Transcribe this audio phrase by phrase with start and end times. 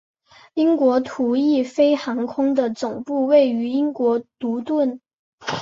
[0.55, 4.99] 英国途易飞航空的总部位于英国卢顿。